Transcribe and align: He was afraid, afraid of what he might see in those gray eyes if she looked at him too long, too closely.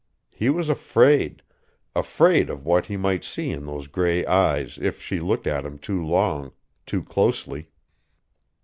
He 0.31 0.49
was 0.49 0.67
afraid, 0.67 1.43
afraid 1.95 2.49
of 2.49 2.65
what 2.65 2.87
he 2.87 2.97
might 2.97 3.23
see 3.23 3.51
in 3.51 3.67
those 3.67 3.85
gray 3.85 4.25
eyes 4.25 4.79
if 4.81 4.99
she 4.99 5.19
looked 5.19 5.45
at 5.45 5.63
him 5.63 5.77
too 5.77 6.03
long, 6.03 6.53
too 6.87 7.03
closely. 7.03 7.69